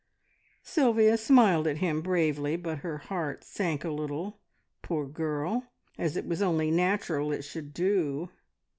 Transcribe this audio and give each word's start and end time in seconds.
Sylvia 0.63 1.15
smiled 1.15 1.67
at 1.67 1.77
him 1.77 2.01
bravely, 2.01 2.55
but 2.55 2.79
her 2.79 2.97
heart 2.97 3.43
sank 3.43 3.83
a 3.85 3.91
little, 3.91 4.39
poor 4.81 5.05
girl, 5.05 5.67
as 5.95 6.17
it 6.17 6.25
was 6.25 6.41
only 6.41 6.71
natural 6.71 7.31
it 7.31 7.43
should 7.43 7.71
do. 7.71 8.31